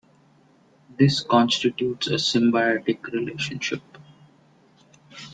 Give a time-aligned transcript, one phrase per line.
[0.97, 3.83] This constitutes a symbiotic relationship.